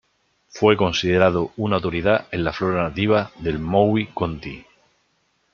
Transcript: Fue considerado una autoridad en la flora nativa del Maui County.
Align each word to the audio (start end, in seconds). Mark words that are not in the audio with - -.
Fue 0.47 0.75
considerado 0.77 1.51
una 1.57 1.75
autoridad 1.75 2.25
en 2.31 2.43
la 2.43 2.53
flora 2.53 2.81
nativa 2.89 3.31
del 3.39 3.59
Maui 3.59 4.07
County. 4.11 4.65